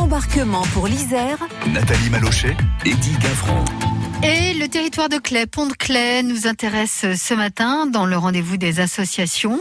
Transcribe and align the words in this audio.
Embarquement 0.00 0.62
pour 0.72 0.88
l'Isère. 0.88 1.38
Nathalie 1.72 2.10
Malochet, 2.10 2.56
Eddie 2.84 3.16
Gaffran. 3.20 3.64
Et 4.24 4.54
le 4.54 4.68
territoire 4.68 5.08
de 5.08 5.18
Clay, 5.18 5.46
Pont 5.46 5.66
de 5.66 5.72
Clay, 5.74 6.22
nous 6.22 6.46
intéresse 6.46 7.04
ce 7.14 7.34
matin 7.34 7.86
dans 7.86 8.06
le 8.06 8.16
rendez-vous 8.16 8.56
des 8.56 8.80
associations. 8.80 9.60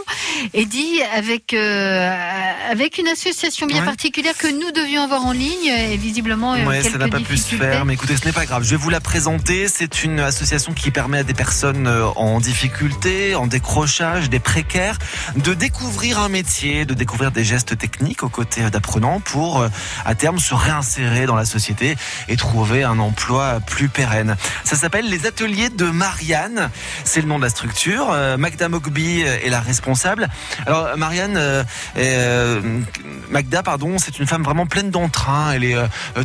Et 0.53 0.65
dit 0.65 1.01
avec 1.15 1.53
euh, 1.53 2.15
avec 2.71 2.97
une 2.97 3.07
association 3.07 3.67
bien 3.67 3.79
Ouais. 3.79 3.85
particulière 3.85 4.37
que 4.37 4.47
nous 4.47 4.71
devions 4.71 5.03
avoir 5.03 5.25
en 5.25 5.31
ligne 5.31 5.65
et 5.67 5.97
visiblement 5.97 6.53
euh, 6.53 6.63
Ouais, 6.65 6.81
quelques 6.81 6.91
ça 6.93 6.97
n'a 6.97 7.07
pas 7.07 7.19
pu 7.19 7.37
se 7.37 7.55
faire, 7.55 7.85
mais 7.85 7.93
écoutez, 7.93 8.15
ce 8.15 8.25
n'est 8.25 8.31
pas 8.31 8.45
grave. 8.45 8.63
Je 8.63 8.69
vais 8.71 8.75
vous 8.77 8.89
la 8.89 8.99
présenter. 9.01 9.67
C'est 9.67 10.03
une 10.03 10.19
association 10.19 10.73
qui 10.73 10.91
permet 10.91 11.19
à 11.19 11.23
des 11.23 11.33
personnes 11.33 11.87
euh, 11.87 12.05
en 12.15 12.39
difficulté, 12.39 13.35
en 13.35 13.47
décrochage, 13.47 14.29
des 14.29 14.39
précaires, 14.39 14.97
de 15.35 15.53
découvrir 15.53 16.19
un 16.19 16.29
métier, 16.29 16.85
de 16.85 16.93
découvrir 16.93 17.31
des 17.31 17.43
gestes 17.43 17.77
techniques 17.77 18.23
aux 18.23 18.29
côtés 18.29 18.61
d'apprenants 18.69 19.19
pour, 19.19 19.61
euh, 19.61 19.69
à 20.05 20.15
terme, 20.15 20.39
se 20.39 20.53
réinsérer 20.53 21.25
dans 21.25 21.35
la 21.35 21.45
société 21.45 21.95
et 22.29 22.37
trouver 22.37 22.83
un 22.83 22.99
emploi 22.99 23.59
plus 23.65 23.89
pérenne. 23.89 24.35
Ça 24.63 24.75
s'appelle 24.75 25.09
les 25.09 25.25
ateliers 25.25 25.69
de 25.69 25.85
Marianne. 25.85 26.69
C'est 27.03 27.21
le 27.21 27.27
nom 27.27 27.37
de 27.37 27.43
la 27.43 27.49
structure. 27.49 28.09
Euh, 28.11 28.37
Magda 28.37 28.69
Mogby 28.69 29.21
est 29.21 29.49
la 29.49 29.59
responsable. 29.59 30.27
Alors, 30.65 30.97
Marianne, 30.97 31.37
euh, 31.37 31.63
euh, 31.97 32.61
Magda, 33.29 33.63
pardon, 33.63 33.97
c'est 33.97 34.19
une 34.19 34.27
femme 34.27 34.43
vraiment 34.43 34.65
pleine 34.65 34.91
d'entrain. 34.91 35.51
Elle 35.53 35.63
est 35.63 35.75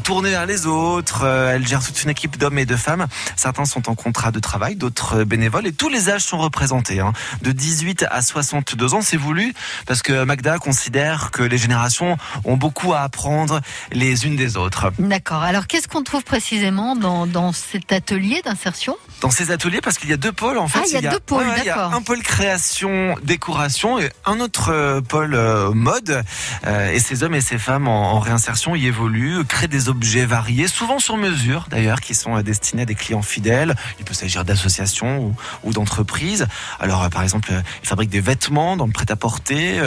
tournée 0.04 0.30
vers 0.30 0.46
les 0.46 0.66
autres. 0.66 1.26
elle 1.26 1.66
gère 1.66 1.82
toute 1.84 2.02
une 2.02 2.10
équipe 2.10 2.36
d'hommes 2.38 2.58
et 2.58 2.66
de 2.66 2.76
femmes. 2.76 3.06
Certains 3.36 3.64
sont 3.64 3.88
en 3.88 3.94
contrat 3.94 4.30
de 4.30 4.38
travail, 4.40 4.76
d'autres 4.76 5.24
bénévoles. 5.24 5.66
Et 5.66 5.72
tous 5.72 5.88
les 5.88 6.10
âges 6.10 6.22
sont 6.22 6.38
représentés. 6.38 7.00
hein. 7.00 7.12
De 7.42 7.52
18 7.52 8.06
à 8.10 8.22
62 8.22 8.94
ans, 8.94 9.02
c'est 9.02 9.16
voulu 9.16 9.54
parce 9.86 10.02
que 10.02 10.24
Magda 10.24 10.58
considère 10.58 11.30
que 11.30 11.42
les 11.42 11.58
générations 11.58 12.16
ont 12.44 12.56
beaucoup 12.56 12.92
à 12.94 13.00
apprendre 13.00 13.60
les 13.92 14.26
unes 14.26 14.36
des 14.36 14.56
autres. 14.56 14.90
D'accord. 14.98 15.42
Alors 15.42 15.66
qu'est-ce 15.66 15.88
qu'on 15.88 16.02
trouve 16.02 16.24
précisément 16.24 16.96
dans, 16.96 17.26
dans 17.26 17.52
cet 17.52 17.92
atelier 17.92 18.17
d'insertion 18.22 18.96
Dans 19.20 19.30
ces 19.30 19.50
ateliers, 19.50 19.80
parce 19.80 19.98
qu'il 19.98 20.10
y 20.10 20.12
a 20.12 20.16
deux 20.16 20.32
pôles 20.32 20.58
en 20.58 20.68
fait. 20.68 20.80
Ah, 20.82 20.84
il 20.88 20.92
y 20.92 21.06
a 21.06 21.10
deux 21.10 21.20
pôles, 21.20 21.46
il 21.58 21.64
y 21.64 21.68
a 21.68 21.74
d'accord. 21.76 21.94
un 21.94 22.02
pôle 22.02 22.20
création, 22.22 23.14
décoration 23.22 23.98
et 23.98 24.10
un 24.26 24.40
autre 24.40 24.70
euh, 24.72 25.00
pôle 25.00 25.34
euh, 25.34 25.72
mode. 25.72 26.22
Euh, 26.66 26.90
et 26.92 26.98
ces 26.98 27.22
hommes 27.22 27.34
et 27.34 27.40
ces 27.40 27.58
femmes 27.58 27.86
en, 27.88 28.12
en 28.12 28.20
réinsertion 28.20 28.74
y 28.74 28.86
évoluent, 28.86 29.44
créent 29.44 29.68
des 29.68 29.88
objets 29.88 30.26
variés, 30.26 30.68
souvent 30.68 30.98
sur 30.98 31.16
mesure 31.16 31.66
d'ailleurs, 31.70 32.00
qui 32.00 32.14
sont 32.14 32.40
destinés 32.42 32.82
à 32.82 32.86
des 32.86 32.94
clients 32.94 33.22
fidèles. 33.22 33.76
Il 33.98 34.04
peut 34.04 34.14
s'agir 34.14 34.44
d'associations 34.44 35.18
ou, 35.20 35.34
ou 35.64 35.72
d'entreprises. 35.72 36.46
Alors 36.80 37.08
par 37.10 37.22
exemple, 37.22 37.52
ils 37.82 37.88
fabriquent 37.88 38.10
des 38.10 38.20
vêtements 38.20 38.76
dans 38.76 38.86
le 38.86 38.92
prêt-à-porter, 38.92 39.80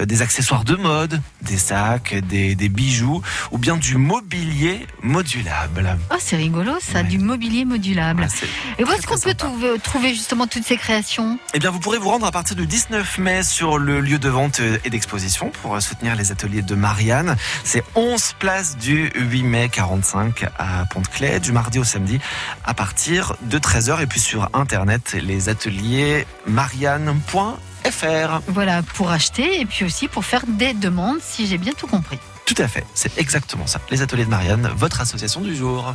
des 0.00 0.22
accessoires 0.22 0.64
de 0.64 0.76
mode, 0.76 1.20
des 1.42 1.58
sacs, 1.58 2.14
des, 2.14 2.54
des 2.54 2.68
bijoux 2.68 3.22
ou 3.50 3.58
bien 3.58 3.76
du 3.76 3.96
mobilier 3.96 4.86
modulable. 5.02 5.96
Oh, 6.12 6.16
c'est 6.18 6.36
rigolo 6.36 6.72
ça, 6.80 6.98
Ouais. 6.98 7.04
du 7.04 7.18
mobilier 7.18 7.64
modulable. 7.68 8.22
Ouais, 8.22 8.28
c'est 8.28 8.48
et 8.78 8.84
où 8.84 8.90
est-ce 8.90 9.06
qu'on 9.06 9.18
peut 9.18 9.34
trouver, 9.34 9.78
trouver 9.78 10.10
justement 10.10 10.46
toutes 10.46 10.64
ces 10.64 10.76
créations? 10.76 11.38
Eh 11.54 11.58
bien, 11.58 11.70
vous 11.70 11.80
pourrez 11.80 11.98
vous 11.98 12.08
rendre 12.08 12.26
à 12.26 12.32
partir 12.32 12.56
du 12.56 12.66
19 12.66 13.18
mai 13.18 13.42
sur 13.42 13.78
le 13.78 14.00
lieu 14.00 14.18
de 14.18 14.28
vente 14.28 14.60
et 14.84 14.90
d'exposition 14.90 15.50
pour 15.50 15.76
euh, 15.76 15.80
soutenir 15.80 16.16
les 16.16 16.32
ateliers 16.32 16.62
de 16.62 16.74
Marianne. 16.74 17.36
C'est 17.64 17.84
11 17.94 18.34
places 18.38 18.76
du 18.76 19.10
8 19.14 19.42
mai 19.42 19.68
45 19.68 20.46
à 20.58 20.84
Pont-de-Clay, 20.90 21.40
du 21.40 21.52
mardi 21.52 21.78
au 21.78 21.84
samedi 21.84 22.18
à 22.64 22.74
partir 22.74 23.36
de 23.42 23.58
13h. 23.58 24.02
Et 24.02 24.06
puis 24.06 24.20
sur 24.20 24.48
Internet, 24.54 25.16
les 25.20 25.48
ateliers 25.48 26.26
marianne.fr. 26.46 28.40
Voilà, 28.48 28.82
pour 28.82 29.10
acheter 29.10 29.60
et 29.60 29.66
puis 29.66 29.84
aussi 29.84 30.08
pour 30.08 30.24
faire 30.24 30.42
des 30.46 30.72
demandes 30.74 31.18
si 31.20 31.46
j'ai 31.46 31.58
bien 31.58 31.72
tout 31.72 31.86
compris. 31.86 32.18
Tout 32.44 32.54
à 32.58 32.68
fait, 32.68 32.84
c'est 32.94 33.18
exactement 33.18 33.66
ça. 33.66 33.80
Les 33.90 34.00
ateliers 34.02 34.24
de 34.24 34.30
Marianne, 34.30 34.70
votre 34.76 35.00
association 35.00 35.40
du 35.40 35.54
jour. 35.54 35.94